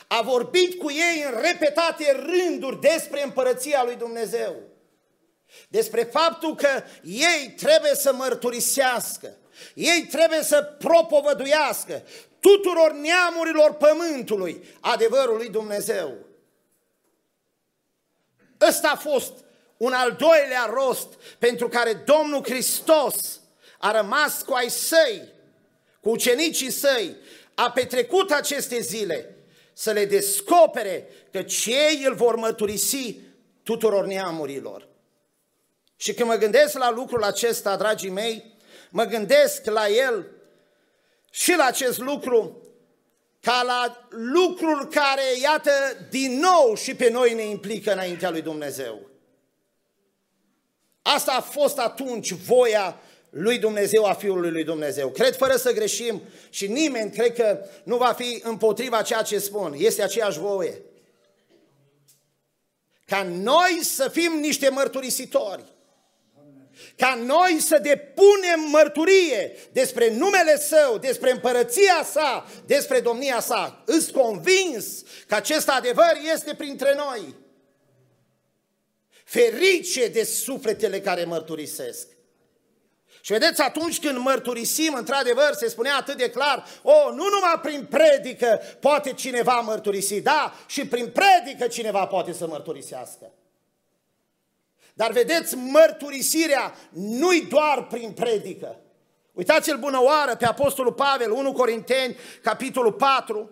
A 0.08 0.22
vorbit 0.22 0.80
cu 0.80 0.92
ei 0.92 1.24
în 1.26 1.42
repetate 1.42 2.12
rânduri 2.12 2.82
despre 2.82 3.24
împărăția 3.24 3.84
lui 3.84 3.96
Dumnezeu. 3.96 4.56
Despre 5.68 6.04
faptul 6.04 6.56
că 6.56 6.84
ei 7.04 7.54
trebuie 7.58 7.96
să 7.96 8.14
mărturisească, 8.14 9.38
ei 9.74 10.08
trebuie 10.12 10.44
să 10.44 10.76
propovăduiască 10.80 12.04
tuturor 12.40 12.92
neamurilor 12.92 13.74
pământului 13.74 14.64
adevărul 14.80 15.36
lui 15.36 15.50
Dumnezeu. 15.50 16.18
Ăsta 18.68 18.90
a 18.90 18.96
fost 18.96 19.34
un 19.78 19.94
al 19.94 20.12
doilea 20.12 20.70
rost 20.74 21.08
pentru 21.40 21.68
care 21.68 21.94
Domnul 21.94 22.44
Hristos 22.44 23.40
a 23.78 23.92
rămas 23.92 24.42
cu 24.42 24.54
ai 24.54 24.70
săi, 24.70 25.34
cu 26.02 26.10
ucenicii 26.10 26.72
săi, 26.72 27.16
a 27.56 27.72
petrecut 27.72 28.32
aceste 28.32 28.80
zile 28.80 29.36
să 29.74 29.92
le 29.92 30.06
descopere 30.06 31.08
că 31.32 31.42
cei 31.42 32.04
îl 32.06 32.16
vor 32.16 32.36
mărturisi 32.36 33.20
tuturor 33.64 34.06
neamurilor. 34.06 34.88
Și 35.96 36.14
când 36.14 36.30
mă 36.30 36.36
gândesc 36.36 36.78
la 36.78 36.92
lucrul 36.92 37.24
acesta, 37.24 37.76
dragii 37.76 38.10
mei, 38.10 38.54
mă 38.90 39.04
gândesc 39.04 39.66
la 39.66 39.88
el 39.88 40.32
și 41.32 41.56
la 41.56 41.66
acest 41.66 41.98
lucru 42.00 42.62
ca 43.42 43.62
la 43.66 44.08
lucrul 44.10 44.88
care, 44.88 45.22
iată, 45.42 45.72
din 46.10 46.40
nou 46.40 46.76
și 46.76 46.96
pe 46.96 47.10
noi 47.10 47.34
ne 47.34 47.44
implică 47.44 47.92
înaintea 47.92 48.30
lui 48.30 48.42
Dumnezeu. 48.42 49.10
Asta 51.02 51.32
a 51.32 51.42
fost 51.42 51.78
atunci 51.78 52.32
voia 52.32 53.00
lui 53.30 53.58
Dumnezeu, 53.58 54.06
a 54.06 54.14
Fiului 54.14 54.52
lui 54.52 54.64
Dumnezeu. 54.64 55.10
Cred 55.10 55.36
fără 55.36 55.56
să 55.56 55.74
greșim 55.74 56.22
și 56.50 56.68
nimeni 56.68 57.12
cred 57.12 57.34
că 57.34 57.66
nu 57.84 57.98
va 57.98 58.14
fi 58.14 58.40
împotriva 58.44 59.02
ceea 59.02 59.22
ce 59.22 59.40
spun. 59.40 59.74
Este 59.78 60.04
aceeași 60.04 60.40
voie. 60.40 60.82
Ca 63.06 63.24
noi 63.24 63.80
să 63.82 64.10
fim 64.10 64.40
niște 64.40 64.70
mărturisitori 64.70 65.64
ca 66.98 67.20
noi 67.26 67.60
să 67.60 67.80
depunem 67.82 68.60
mărturie 68.70 69.56
despre 69.72 70.14
numele 70.14 70.58
Său, 70.58 70.98
despre 70.98 71.32
împărăția 71.32 72.08
Sa, 72.12 72.46
despre 72.66 73.00
domnia 73.00 73.40
Sa. 73.40 73.84
Îți 73.86 74.12
convins 74.12 75.04
că 75.28 75.36
acest 75.36 75.70
adevăr 75.70 76.18
este 76.34 76.54
printre 76.54 76.96
noi. 76.96 77.36
Ferice 79.24 80.08
de 80.08 80.24
sufletele 80.24 81.02
care 81.02 81.24
mărturisesc. 81.24 82.08
Și 83.22 83.32
vedeți, 83.32 83.62
atunci 83.62 84.00
când 84.00 84.18
mărturisim, 84.18 84.94
într-adevăr, 84.94 85.54
se 85.54 85.68
spunea 85.68 85.96
atât 85.96 86.18
de 86.18 86.30
clar, 86.30 86.66
o, 86.82 87.12
nu 87.14 87.24
numai 87.30 87.60
prin 87.62 87.86
predică 87.90 88.62
poate 88.80 89.14
cineva 89.14 89.60
mărturisi, 89.60 90.22
da, 90.22 90.54
și 90.68 90.88
prin 90.88 91.12
predică 91.12 91.68
cineva 91.68 92.06
poate 92.06 92.34
să 92.34 92.48
mărturisească. 92.48 93.32
Dar 95.00 95.12
vedeți, 95.12 95.56
mărturisirea 95.56 96.74
nu-i 96.90 97.42
doar 97.42 97.88
prin 97.88 98.12
predică. 98.12 98.80
Uitați-l 99.34 99.78
bună 99.78 100.02
oară 100.02 100.36
pe 100.36 100.46
Apostolul 100.46 100.94
Pavel, 100.94 101.32
1 101.32 101.52
Corinteni, 101.52 102.18
capitolul 102.42 102.94
4, 102.94 103.50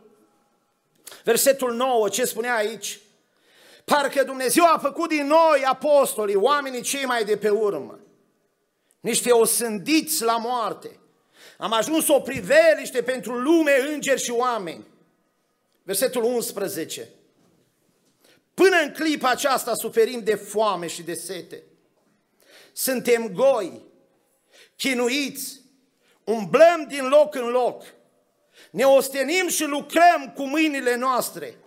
versetul 1.24 1.74
9, 1.74 2.10
ce 2.10 2.26
spunea 2.26 2.56
aici? 2.56 3.00
Parcă 3.86 4.24
Dumnezeu 4.24 4.64
a 4.66 4.78
făcut 4.78 5.10
din 5.10 5.28
noi 5.28 5.64
apostolii, 5.66 6.36
oamenii 6.36 6.82
cei 6.82 7.06
mai 7.06 7.24
de 7.24 7.38
pe 7.38 7.50
urmă, 7.50 8.00
niște 9.00 9.32
osândiți 9.32 10.24
la 10.24 10.38
moarte. 10.38 11.00
Am 11.58 11.74
ajuns 11.74 12.08
o 12.08 12.20
priveliște 12.20 13.02
pentru 13.02 13.34
lume, 13.34 13.72
îngeri 13.94 14.22
și 14.22 14.32
oameni. 14.32 14.86
Versetul 15.84 16.24
11. 16.24 17.10
Până 18.62 18.78
în 18.82 18.92
clipa 18.92 19.30
aceasta 19.30 19.74
suferim 19.74 20.24
de 20.24 20.36
foame 20.36 20.88
și 20.88 21.02
de 21.02 21.14
sete. 21.14 21.64
Suntem 22.74 23.28
goi, 23.28 23.82
chinuiți, 24.76 25.62
umblăm 26.24 26.86
din 26.88 27.08
loc 27.08 27.36
în 27.36 27.48
loc, 27.48 27.84
ne 28.72 28.84
ostenim 28.84 29.48
și 29.48 29.64
lucrăm 29.64 30.34
cu 30.36 30.44
mâinile 30.44 30.96
noastre. 30.96 31.58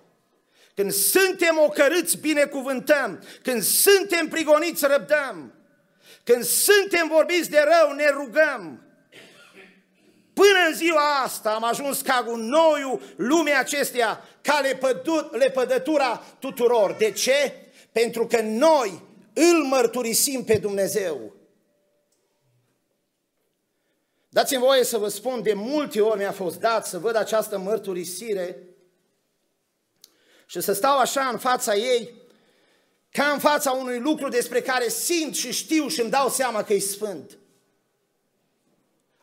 Când 0.75 0.92
suntem 0.92 1.59
ocărâți, 1.59 2.18
binecuvântăm. 2.18 3.25
Când 3.42 3.62
suntem 3.62 4.28
prigoniți, 4.28 4.87
răbdăm. 4.87 5.54
Când 6.25 6.44
suntem 6.44 7.09
vorbiți 7.09 7.50
de 7.50 7.64
rău, 7.64 7.92
ne 7.92 8.11
rugăm. 8.11 8.85
Până 10.40 10.68
în 10.68 10.75
ziua 10.75 11.23
asta 11.23 11.54
am 11.54 11.64
ajuns 11.64 12.00
ca 12.00 12.23
gunoiul 12.26 13.02
lumea 13.16 13.59
acesteia, 13.59 14.25
ca 14.42 14.62
lepădătura 15.32 16.23
tuturor. 16.38 16.92
De 16.92 17.11
ce? 17.11 17.54
Pentru 17.92 18.26
că 18.26 18.40
noi 18.40 19.02
îl 19.32 19.64
mărturisim 19.64 20.44
pe 20.44 20.59
Dumnezeu. 20.59 21.35
Dați-mi 24.28 24.62
voie 24.62 24.85
să 24.85 24.99
vă 24.99 25.09
spun, 25.09 25.42
de 25.42 25.52
multe 25.52 26.00
ori 26.00 26.18
mi-a 26.18 26.32
fost 26.32 26.61
dat 26.61 26.87
să 26.87 26.99
văd 26.99 27.16
această 27.16 27.59
mărturisire 27.59 28.62
și 30.47 30.61
să 30.61 30.73
stau 30.73 30.99
așa 30.99 31.28
în 31.28 31.38
fața 31.38 31.75
ei, 31.75 32.14
ca 33.11 33.25
în 33.25 33.38
fața 33.38 33.70
unui 33.70 33.99
lucru 33.99 34.28
despre 34.28 34.61
care 34.61 34.88
simt 34.88 35.35
și 35.35 35.52
știu 35.52 35.88
și 35.88 36.00
îmi 36.00 36.11
dau 36.11 36.28
seama 36.28 36.62
că 36.64 36.73
e 36.73 36.78
sfânt. 36.78 37.38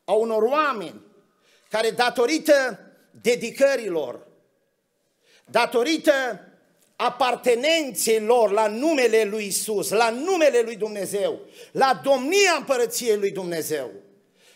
A 0.04 0.14
unor 0.14 0.44
oameni 0.44 1.06
care 1.70 1.90
datorită 1.90 2.80
dedicărilor, 3.22 4.28
datorită 5.46 6.42
apartenenței 6.96 8.20
lor 8.20 8.52
la 8.52 8.68
numele 8.68 9.24
lui 9.24 9.46
Isus, 9.46 9.90
la 9.90 10.10
numele 10.10 10.62
lui 10.62 10.76
Dumnezeu, 10.76 11.40
la 11.72 12.02
domnia 12.04 12.56
împărăției 12.58 13.18
lui 13.18 13.32
Dumnezeu, 13.32 13.92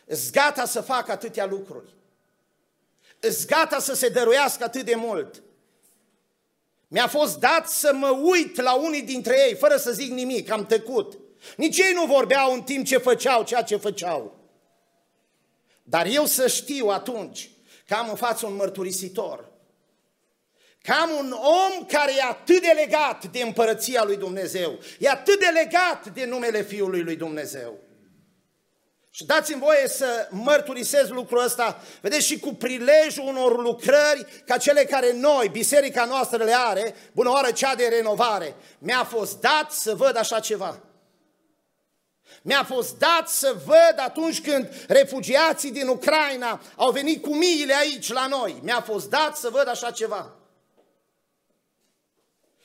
îți 0.05 0.31
gata 0.31 0.65
să 0.65 0.81
facă 0.81 1.11
atâtea 1.11 1.45
lucruri. 1.45 1.89
Îți 3.19 3.47
gata 3.47 3.79
să 3.79 3.93
se 3.93 4.09
dăruiască 4.09 4.63
atât 4.63 4.85
de 4.85 4.95
mult. 4.95 5.43
Mi-a 6.87 7.07
fost 7.07 7.39
dat 7.39 7.69
să 7.69 7.93
mă 7.93 8.09
uit 8.09 8.61
la 8.61 8.73
unii 8.73 9.01
dintre 9.01 9.35
ei, 9.47 9.55
fără 9.55 9.77
să 9.77 9.91
zic 9.91 10.11
nimic, 10.11 10.51
am 10.51 10.65
tăcut. 10.65 11.17
Nici 11.57 11.77
ei 11.77 11.93
nu 11.93 12.05
vorbeau 12.05 12.53
în 12.53 12.61
timp 12.61 12.85
ce 12.85 12.97
făceau 12.97 13.43
ceea 13.43 13.61
ce 13.61 13.75
făceau. 13.75 14.40
Dar 15.83 16.05
eu 16.05 16.25
să 16.25 16.47
știu 16.47 16.87
atunci 16.87 17.49
că 17.87 17.93
am 17.93 18.09
în 18.09 18.15
față 18.15 18.45
un 18.45 18.55
mărturisitor, 18.55 19.51
că 20.81 20.91
am 20.91 21.09
un 21.17 21.31
om 21.31 21.85
care 21.85 22.11
e 22.17 22.21
atât 22.21 22.61
de 22.61 22.71
legat 22.75 23.25
de 23.25 23.41
împărăția 23.41 24.03
lui 24.03 24.17
Dumnezeu, 24.17 24.79
e 24.99 25.09
atât 25.09 25.39
de 25.39 25.47
legat 25.53 26.13
de 26.13 26.25
numele 26.25 26.61
Fiului 26.63 27.01
lui 27.01 27.15
Dumnezeu. 27.15 27.79
Și 29.13 29.25
dați-mi 29.25 29.59
voie 29.59 29.87
să 29.87 30.27
mărturisez 30.29 31.09
lucrul 31.09 31.43
ăsta, 31.43 31.81
vedeți, 32.01 32.25
și 32.25 32.39
cu 32.39 32.53
prilejul 32.53 33.27
unor 33.27 33.61
lucrări 33.63 34.43
ca 34.45 34.57
cele 34.57 34.83
care 34.83 35.13
noi, 35.13 35.49
biserica 35.49 36.05
noastră 36.05 36.43
le 36.43 36.53
are, 36.55 36.95
bună 37.11 37.29
oară 37.29 37.51
cea 37.51 37.75
de 37.75 37.87
renovare. 37.87 38.55
Mi-a 38.79 39.03
fost 39.03 39.39
dat 39.39 39.71
să 39.71 39.95
văd 39.95 40.17
așa 40.17 40.39
ceva. 40.39 40.90
Mi-a 42.41 42.63
fost 42.63 42.97
dat 42.97 43.29
să 43.29 43.55
văd 43.65 43.95
atunci 43.95 44.41
când 44.41 44.85
refugiații 44.87 45.71
din 45.71 45.87
Ucraina 45.87 46.61
au 46.75 46.91
venit 46.91 47.21
cu 47.21 47.35
miile 47.35 47.73
aici 47.75 48.11
la 48.11 48.27
noi. 48.27 48.59
Mi-a 48.63 48.81
fost 48.81 49.09
dat 49.09 49.37
să 49.37 49.49
văd 49.49 49.67
așa 49.67 49.91
ceva. 49.91 50.35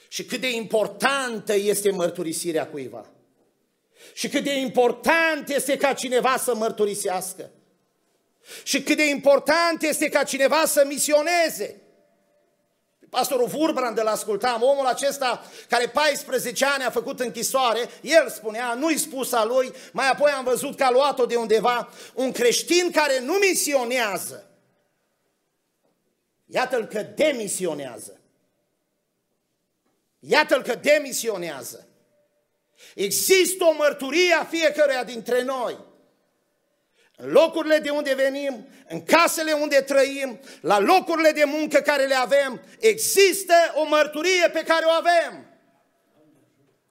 Și 0.08 0.24
cât 0.24 0.40
de 0.40 0.50
importantă 0.50 1.54
este 1.54 1.90
mărturisirea 1.90 2.66
cuiva. 2.66 3.06
Și 4.14 4.28
cât 4.28 4.44
de 4.44 4.58
important 4.58 5.48
este 5.48 5.76
ca 5.76 5.92
cineva 5.92 6.36
să 6.36 6.54
mărturisească. 6.54 7.50
Și 8.62 8.82
cât 8.82 8.96
de 8.96 9.08
important 9.08 9.82
este 9.82 10.08
ca 10.08 10.22
cineva 10.22 10.64
să 10.66 10.84
misioneze. 10.86 11.80
Pastorul 13.16 13.46
Vurbrand 13.46 13.98
îl 13.98 14.06
ascultam, 14.06 14.62
omul 14.62 14.86
acesta 14.86 15.44
care 15.68 15.88
14 15.88 16.64
ani 16.64 16.84
a 16.84 16.90
făcut 16.90 17.20
închisoare, 17.20 17.88
el 18.00 18.30
spunea, 18.30 18.74
nu-i 18.74 18.98
spus 18.98 19.32
a 19.32 19.44
lui, 19.44 19.72
mai 19.92 20.08
apoi 20.08 20.30
am 20.30 20.44
văzut 20.44 20.76
că 20.76 20.84
a 20.84 20.90
luat-o 20.90 21.26
de 21.26 21.36
undeva, 21.36 21.88
un 22.14 22.32
creștin 22.32 22.90
care 22.90 23.20
nu 23.20 23.32
misionează. 23.32 24.50
Iată-l 26.46 26.86
că 26.86 27.02
demisionează. 27.02 28.20
Iată-l 30.18 30.62
că 30.62 30.74
demisionează. 30.74 31.88
Există 32.94 33.64
o 33.64 33.74
mărturie 33.74 34.32
a 34.32 34.44
fiecăruia 34.44 35.04
dintre 35.04 35.42
noi. 35.42 35.78
În 37.16 37.30
locurile 37.30 37.78
de 37.78 37.90
unde 37.90 38.14
venim, 38.14 38.68
în 38.88 39.04
casele 39.04 39.52
unde 39.52 39.80
trăim, 39.80 40.40
la 40.60 40.78
locurile 40.78 41.30
de 41.30 41.44
muncă 41.44 41.78
care 41.78 42.06
le 42.06 42.14
avem, 42.14 42.62
există 42.78 43.54
o 43.74 43.84
mărturie 43.84 44.48
pe 44.52 44.62
care 44.62 44.84
o 44.84 44.90
avem. 44.90 45.46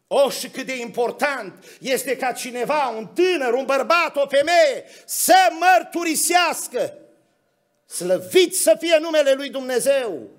O, 0.07 0.29
și 0.29 0.49
cât 0.49 0.65
de 0.65 0.77
important 0.77 1.65
este 1.79 2.17
ca 2.17 2.31
cineva, 2.31 2.87
un 2.87 3.07
tânăr, 3.07 3.53
un 3.53 3.65
bărbat, 3.65 4.15
o 4.15 4.27
femeie, 4.27 4.85
să 5.05 5.35
mărturisească. 5.59 6.93
Slăvit 7.85 8.55
să 8.55 8.75
fie 8.79 8.97
numele 9.01 9.33
lui 9.33 9.49
Dumnezeu. 9.49 10.29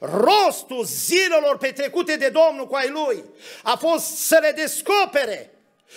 Rostul 0.00 0.84
zilelor 0.84 1.58
petrecute 1.58 2.16
de 2.16 2.28
Domnul 2.28 2.66
cu 2.66 2.74
ai 2.74 2.88
lui 2.88 3.24
a 3.62 3.76
fost 3.76 4.06
să 4.06 4.38
le 4.40 4.50
descopere 4.50 5.50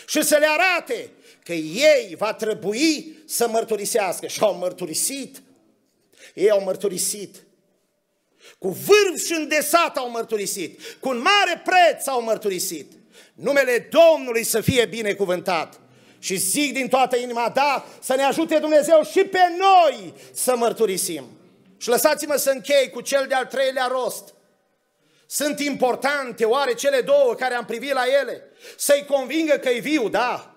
și 0.07 0.23
să 0.23 0.37
le 0.37 0.47
arate 0.47 1.09
că 1.45 1.53
ei 1.53 2.15
va 2.17 2.33
trebui 2.33 3.17
să 3.25 3.47
mărturisească. 3.47 4.27
Și 4.27 4.39
au 4.41 4.55
mărturisit. 4.55 5.43
Ei 6.33 6.49
au 6.49 6.63
mărturisit. 6.63 7.35
Cu 8.57 8.67
vârf 8.67 9.25
și 9.25 9.33
îndesat 9.33 9.97
au 9.97 10.09
mărturisit. 10.09 10.79
Cu 10.99 11.09
un 11.09 11.17
mare 11.17 11.61
preț 11.63 12.07
au 12.07 12.21
mărturisit. 12.21 12.91
Numele 13.33 13.89
Domnului 13.91 14.43
să 14.43 14.61
fie 14.61 14.85
binecuvântat. 14.85 15.79
Și 16.19 16.35
zic 16.35 16.73
din 16.73 16.87
toată 16.87 17.17
inima, 17.17 17.51
da, 17.53 17.85
să 18.01 18.15
ne 18.15 18.23
ajute 18.23 18.57
Dumnezeu 18.57 19.03
și 19.03 19.23
pe 19.23 19.41
noi 19.57 20.13
să 20.33 20.55
mărturisim. 20.55 21.25
Și 21.77 21.89
lăsați-mă 21.89 22.35
să 22.35 22.49
închei 22.49 22.89
cu 22.89 23.01
cel 23.01 23.25
de-al 23.27 23.45
treilea 23.45 23.87
rost. 23.87 24.33
Sunt 25.25 25.59
importante 25.59 26.45
oare 26.45 26.73
cele 26.73 27.01
două 27.01 27.33
care 27.33 27.53
am 27.53 27.65
privit 27.65 27.93
la 27.93 28.03
ele? 28.21 28.43
Să-i 28.77 29.05
convingă 29.05 29.53
că 29.53 29.69
e 29.69 29.79
viu, 29.79 30.09
da. 30.09 30.54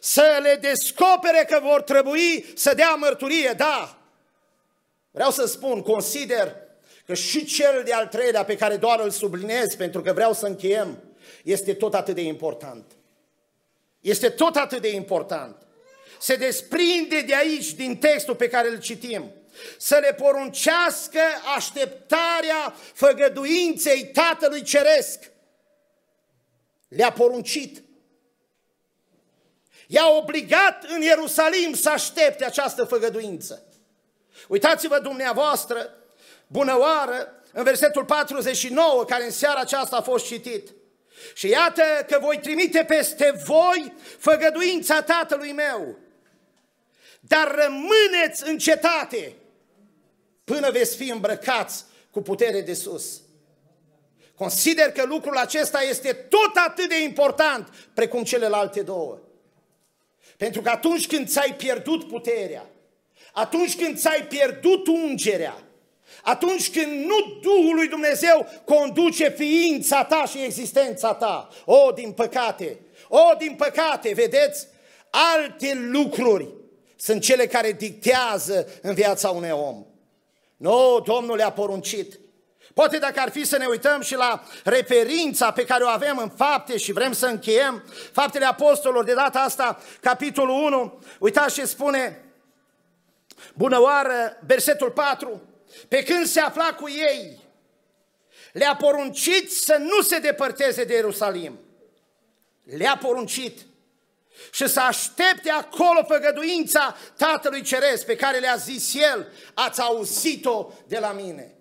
Să 0.00 0.38
le 0.42 0.58
descopere 0.60 1.46
că 1.48 1.60
vor 1.62 1.82
trebui 1.82 2.46
să 2.54 2.74
dea 2.74 2.94
mărturie, 2.94 3.54
da. 3.56 3.98
Vreau 5.10 5.30
să 5.30 5.46
spun, 5.46 5.82
consider 5.82 6.56
că 7.06 7.14
și 7.14 7.44
cel 7.44 7.82
de-al 7.84 8.06
treilea 8.06 8.44
pe 8.44 8.56
care 8.56 8.76
doar 8.76 9.00
îl 9.00 9.10
subliniez 9.10 9.74
pentru 9.74 10.00
că 10.00 10.12
vreau 10.12 10.32
să 10.32 10.46
încheiem, 10.46 11.02
este 11.42 11.74
tot 11.74 11.94
atât 11.94 12.14
de 12.14 12.22
important. 12.22 12.84
Este 14.00 14.28
tot 14.28 14.56
atât 14.56 14.80
de 14.80 14.94
important. 14.94 15.56
Se 16.20 16.36
desprinde 16.36 17.20
de 17.20 17.34
aici, 17.34 17.72
din 17.72 17.96
textul 17.96 18.34
pe 18.34 18.48
care 18.48 18.68
îl 18.68 18.78
citim 18.78 19.32
să 19.78 19.98
le 20.00 20.14
poruncească 20.14 21.20
așteptarea 21.56 22.74
făgăduinței 22.92 24.06
Tatălui 24.06 24.62
Ceresc. 24.62 25.30
Le-a 26.88 27.12
poruncit. 27.12 27.82
I-a 29.86 30.08
obligat 30.08 30.84
în 30.84 31.02
Ierusalim 31.02 31.74
să 31.74 31.90
aștepte 31.90 32.44
această 32.44 32.84
făgăduință. 32.84 33.64
Uitați-vă 34.48 34.98
dumneavoastră, 34.98 35.94
bună 36.46 36.78
oară, 36.78 37.42
în 37.52 37.62
versetul 37.62 38.04
49, 38.04 39.04
care 39.04 39.24
în 39.24 39.30
seara 39.30 39.60
aceasta 39.60 39.96
a 39.96 40.02
fost 40.02 40.26
citit. 40.26 40.74
Și 41.34 41.48
iată 41.48 41.82
că 42.08 42.18
voi 42.20 42.38
trimite 42.38 42.84
peste 42.84 43.42
voi 43.44 43.92
făgăduința 44.18 45.02
Tatălui 45.02 45.52
meu, 45.52 45.98
dar 47.20 47.54
rămâneți 47.54 48.48
în 48.48 48.58
cetate 48.58 49.34
până 50.44 50.70
veți 50.70 50.96
fi 50.96 51.10
îmbrăcați 51.10 51.84
cu 52.10 52.22
putere 52.22 52.60
de 52.60 52.74
sus. 52.74 53.20
Consider 54.34 54.92
că 54.92 55.04
lucrul 55.04 55.36
acesta 55.36 55.82
este 55.82 56.12
tot 56.12 56.56
atât 56.66 56.88
de 56.88 57.02
important 57.02 57.68
precum 57.94 58.22
celelalte 58.22 58.82
două. 58.82 59.18
Pentru 60.36 60.60
că 60.60 60.70
atunci 60.70 61.06
când 61.06 61.28
ți-ai 61.28 61.54
pierdut 61.56 62.08
puterea, 62.08 62.66
atunci 63.32 63.76
când 63.76 63.98
ți-ai 63.98 64.26
pierdut 64.28 64.86
ungerea, 64.86 65.56
atunci 66.22 66.70
când 66.70 67.04
nu 67.04 67.38
Duhul 67.40 67.74
lui 67.74 67.88
Dumnezeu 67.88 68.46
conduce 68.64 69.28
ființa 69.28 70.04
ta 70.04 70.24
și 70.26 70.42
existența 70.42 71.14
ta, 71.14 71.48
o, 71.64 71.90
din 71.90 72.12
păcate, 72.12 72.78
o, 73.08 73.34
din 73.38 73.54
păcate, 73.54 74.12
vedeți, 74.14 74.66
alte 75.10 75.74
lucruri 75.74 76.48
sunt 76.96 77.22
cele 77.22 77.46
care 77.46 77.72
dictează 77.72 78.68
în 78.82 78.94
viața 78.94 79.30
unui 79.30 79.50
om. 79.50 79.84
Nu, 80.56 81.00
Domnul 81.04 81.36
le-a 81.36 81.52
poruncit. 81.52 82.18
Poate 82.76 82.98
dacă 82.98 83.20
ar 83.20 83.30
fi 83.30 83.44
să 83.44 83.56
ne 83.56 83.66
uităm 83.66 84.00
și 84.00 84.14
la 84.14 84.44
referința 84.64 85.52
pe 85.52 85.64
care 85.64 85.84
o 85.84 85.88
avem 85.88 86.18
în 86.18 86.28
fapte 86.28 86.76
și 86.76 86.92
vrem 86.92 87.12
să 87.12 87.26
încheiem, 87.26 87.84
faptele 88.12 88.44
apostolilor, 88.44 89.04
de 89.04 89.14
data 89.14 89.38
asta, 89.38 89.80
capitolul 90.00 90.64
1, 90.64 91.00
uitați 91.18 91.54
ce 91.54 91.64
spune, 91.64 92.24
bună 93.54 93.80
oară, 93.80 94.38
versetul 94.46 94.90
4, 94.90 95.42
pe 95.88 96.02
când 96.02 96.26
se 96.26 96.40
afla 96.40 96.74
cu 96.74 96.88
ei, 96.88 97.40
le-a 98.52 98.76
poruncit 98.76 99.52
să 99.52 99.76
nu 99.78 100.02
se 100.02 100.18
depărteze 100.18 100.84
de 100.84 100.94
Ierusalim. 100.94 101.58
Le-a 102.64 102.98
poruncit 103.00 103.60
și 104.52 104.68
să 104.68 104.80
aștepte 104.80 105.50
acolo 105.50 106.04
făgăduința 106.08 106.96
Tatălui 107.16 107.62
Ceresc 107.62 108.06
pe 108.06 108.16
care 108.16 108.38
le-a 108.38 108.56
zis 108.56 108.94
El, 108.94 109.32
ați 109.54 109.80
auzit-o 109.80 110.72
de 110.86 110.98
la 110.98 111.12
mine. 111.12 111.55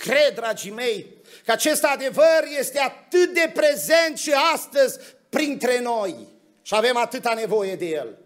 Cred, 0.00 0.34
dragii 0.34 0.70
mei, 0.70 1.06
că 1.44 1.52
acest 1.52 1.84
adevăr 1.84 2.44
este 2.58 2.78
atât 2.78 3.34
de 3.34 3.50
prezent 3.54 4.18
și 4.18 4.32
astăzi 4.54 4.98
printre 5.28 5.80
noi 5.80 6.14
și 6.62 6.74
avem 6.74 6.96
atâta 6.96 7.34
nevoie 7.34 7.74
de 7.74 7.86
el. 7.86 8.18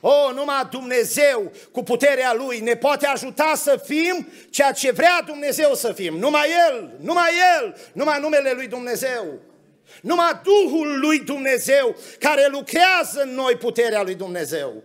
O, 0.00 0.32
numai 0.32 0.68
Dumnezeu 0.70 1.52
cu 1.72 1.82
puterea 1.82 2.34
Lui 2.34 2.60
ne 2.60 2.74
poate 2.74 3.06
ajuta 3.06 3.52
să 3.56 3.82
fim 3.84 4.28
ceea 4.50 4.72
ce 4.72 4.90
vrea 4.90 5.22
Dumnezeu 5.26 5.74
să 5.74 5.92
fim. 5.92 6.16
Numai 6.16 6.48
El, 6.68 6.96
numai 7.00 7.30
El, 7.58 7.76
numai 7.92 8.20
numele 8.20 8.52
Lui 8.52 8.66
Dumnezeu. 8.66 9.38
Numai 10.02 10.40
Duhul 10.42 10.98
lui 10.98 11.18
Dumnezeu 11.18 11.96
care 12.18 12.48
lucrează 12.50 13.22
în 13.22 13.34
noi 13.34 13.56
puterea 13.56 14.02
lui 14.02 14.14
Dumnezeu. 14.14 14.82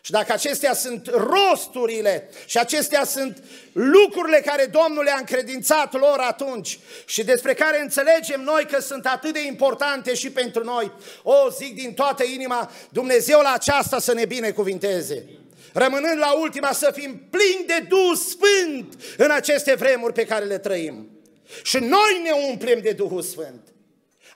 Și 0.00 0.10
dacă 0.10 0.32
acestea 0.32 0.74
sunt 0.74 1.10
rosturile 1.12 2.30
și 2.46 2.58
acestea 2.58 3.04
sunt 3.04 3.42
lucrurile 3.72 4.40
care 4.40 4.64
Domnul 4.64 5.04
le-a 5.04 5.16
încredințat 5.18 5.92
lor 5.92 6.18
atunci 6.18 6.78
și 7.06 7.24
despre 7.24 7.54
care 7.54 7.80
înțelegem 7.80 8.40
noi 8.40 8.66
că 8.66 8.80
sunt 8.80 9.06
atât 9.06 9.32
de 9.32 9.46
importante 9.46 10.14
și 10.14 10.30
pentru 10.30 10.64
noi, 10.64 10.92
o 11.22 11.50
zic 11.58 11.74
din 11.74 11.94
toată 11.94 12.24
inima, 12.24 12.70
Dumnezeu 12.88 13.40
la 13.40 13.52
aceasta 13.52 13.98
să 13.98 14.14
ne 14.14 14.24
binecuvinteze. 14.24 15.24
Rămânând 15.72 16.18
la 16.18 16.38
ultima 16.38 16.72
să 16.72 16.90
fim 16.94 17.28
plini 17.30 17.66
de 17.66 17.86
Duh 17.88 18.18
Sfânt 18.28 19.02
în 19.16 19.30
aceste 19.30 19.74
vremuri 19.74 20.12
pe 20.12 20.24
care 20.24 20.44
le 20.44 20.58
trăim. 20.58 21.08
Și 21.62 21.78
noi 21.78 22.20
ne 22.22 22.30
umplem 22.48 22.80
de 22.80 22.92
Duhul 22.92 23.22
Sfânt. 23.22 23.72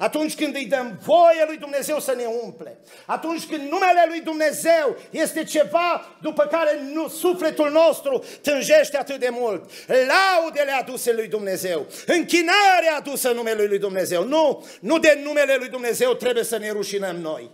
Atunci 0.02 0.34
când 0.34 0.54
îi 0.54 0.66
dăm 0.66 0.98
voie 1.04 1.44
lui 1.46 1.56
Dumnezeu 1.56 2.00
să 2.00 2.14
ne 2.16 2.24
umple, 2.42 2.78
atunci 3.06 3.44
când 3.44 3.60
numele 3.60 4.04
lui 4.08 4.20
Dumnezeu 4.20 4.96
este 5.10 5.44
ceva 5.44 6.16
după 6.20 6.46
care 6.46 6.80
nu, 6.92 7.08
sufletul 7.08 7.70
nostru 7.70 8.24
tânjește 8.40 8.96
atât 8.96 9.20
de 9.20 9.28
mult, 9.30 9.70
laudele 9.86 10.70
aduse 10.70 11.12
lui 11.12 11.28
Dumnezeu, 11.28 11.86
închinarea 12.06 12.96
adusă 12.96 13.30
numelui 13.30 13.66
lui 13.66 13.78
Dumnezeu. 13.78 14.24
Nu, 14.24 14.66
nu 14.80 14.98
de 14.98 15.20
numele 15.24 15.56
lui 15.56 15.68
Dumnezeu 15.68 16.14
trebuie 16.14 16.44
să 16.44 16.58
ne 16.58 16.70
rușinăm 16.70 17.16
noi. 17.16 17.50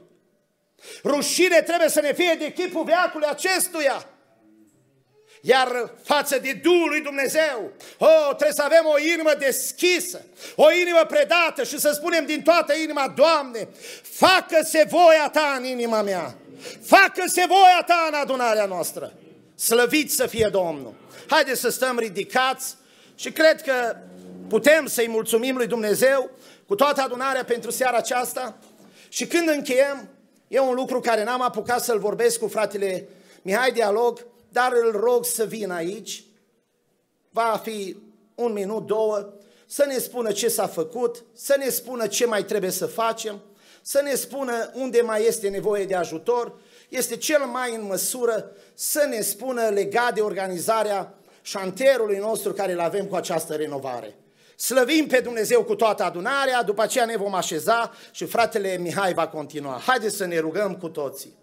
Rușine 1.04 1.62
trebuie 1.62 1.88
să 1.88 2.00
ne 2.00 2.12
fie 2.12 2.36
de 2.38 2.52
chipul 2.52 2.84
veacului 2.84 3.28
acestuia. 3.30 4.06
Iar 5.40 5.92
față 6.02 6.38
de 6.38 6.60
Duhul 6.62 6.88
lui 6.88 7.00
Dumnezeu, 7.00 7.72
oh, 7.98 8.26
trebuie 8.28 8.52
să 8.52 8.62
avem 8.62 8.82
o 8.84 8.98
inimă 9.12 9.30
deschisă, 9.38 10.24
o 10.54 10.72
inimă 10.72 11.04
predată 11.08 11.64
și 11.64 11.78
să 11.78 11.90
spunem 11.94 12.26
din 12.26 12.42
toată 12.42 12.74
inima, 12.74 13.12
Doamne, 13.16 13.68
facă-se 14.02 14.86
voia 14.88 15.28
Ta 15.32 15.54
în 15.58 15.64
inima 15.64 16.02
mea, 16.02 16.34
facă-se 16.82 17.44
voia 17.46 17.82
Ta 17.86 18.06
în 18.08 18.14
adunarea 18.14 18.64
noastră. 18.64 19.12
Slăvit 19.54 20.12
să 20.12 20.26
fie 20.26 20.48
Domnul. 20.52 20.94
Haideți 21.28 21.60
să 21.60 21.68
stăm 21.68 21.98
ridicați 21.98 22.76
și 23.14 23.30
cred 23.32 23.62
că 23.62 23.96
putem 24.48 24.86
să-i 24.86 25.08
mulțumim 25.08 25.56
lui 25.56 25.66
Dumnezeu 25.66 26.30
cu 26.66 26.74
toată 26.74 27.00
adunarea 27.00 27.44
pentru 27.44 27.70
seara 27.70 27.96
aceasta 27.96 28.58
și 29.08 29.26
când 29.26 29.48
încheiem, 29.48 30.08
e 30.48 30.58
un 30.58 30.74
lucru 30.74 31.00
care 31.00 31.24
n-am 31.24 31.42
apucat 31.42 31.84
să-l 31.84 31.98
vorbesc 31.98 32.38
cu 32.38 32.48
fratele 32.48 33.08
Mihai 33.42 33.72
Dialog, 33.72 34.26
dar 34.48 34.72
îl 34.82 35.00
rog 35.00 35.24
să 35.24 35.44
vină 35.44 35.74
aici, 35.74 36.24
va 37.30 37.60
fi 37.62 37.96
un 38.34 38.52
minut, 38.52 38.86
două, 38.86 39.32
să 39.66 39.84
ne 39.84 39.98
spună 39.98 40.32
ce 40.32 40.48
s-a 40.48 40.66
făcut, 40.66 41.24
să 41.32 41.54
ne 41.58 41.68
spună 41.68 42.06
ce 42.06 42.26
mai 42.26 42.44
trebuie 42.44 42.70
să 42.70 42.86
facem, 42.86 43.40
să 43.82 44.00
ne 44.02 44.14
spună 44.14 44.70
unde 44.74 45.00
mai 45.00 45.26
este 45.26 45.48
nevoie 45.48 45.84
de 45.84 45.94
ajutor, 45.94 46.58
este 46.88 47.16
cel 47.16 47.44
mai 47.44 47.74
în 47.74 47.84
măsură 47.84 48.50
să 48.74 49.06
ne 49.08 49.20
spună 49.20 49.68
legat 49.68 50.14
de 50.14 50.20
organizarea 50.20 51.14
șantierului 51.42 52.18
nostru 52.18 52.52
care 52.52 52.72
îl 52.72 52.80
avem 52.80 53.06
cu 53.06 53.14
această 53.14 53.54
renovare. 53.54 54.18
Slăvim 54.56 55.06
pe 55.06 55.20
Dumnezeu 55.20 55.64
cu 55.64 55.74
toată 55.74 56.02
adunarea, 56.02 56.62
după 56.62 56.82
aceea 56.82 57.04
ne 57.04 57.16
vom 57.16 57.34
așeza 57.34 57.92
și 58.10 58.24
fratele 58.24 58.76
Mihai 58.76 59.14
va 59.14 59.28
continua. 59.28 59.80
Haideți 59.86 60.16
să 60.16 60.24
ne 60.24 60.38
rugăm 60.38 60.76
cu 60.76 60.88
toții. 60.88 61.36